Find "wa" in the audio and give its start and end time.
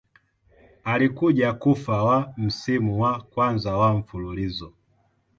2.03-2.33, 3.01-3.19, 3.77-3.93